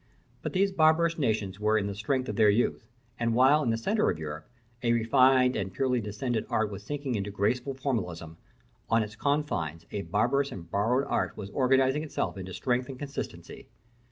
But 0.41 0.53
these 0.53 0.71
barbarous 0.71 1.19
nations 1.19 1.59
were 1.59 1.77
in 1.77 1.85
the 1.85 1.93
strength 1.93 2.27
of 2.27 2.35
their 2.35 2.49
youth; 2.49 2.87
and 3.19 3.35
while, 3.35 3.61
in 3.61 3.69
the 3.69 3.77
centre 3.77 4.09
of 4.09 4.17
Europe, 4.17 4.49
a 4.81 4.93
refined 4.93 5.55
and 5.55 5.71
purely 5.71 6.01
descended 6.01 6.47
art 6.49 6.71
was 6.71 6.81
sinking 6.81 7.13
into 7.13 7.29
graceful 7.29 7.75
formalism, 7.75 8.37
on 8.89 9.03
its 9.03 9.15
confines 9.15 9.85
a 9.91 10.01
barbarous 10.01 10.51
and 10.51 10.71
borrowed 10.71 11.05
art 11.07 11.37
was 11.37 11.51
organising 11.51 12.01
itself 12.01 12.35
into 12.35 12.51
strength 12.51 12.89
and 12.89 12.97
consistency. 12.97 13.67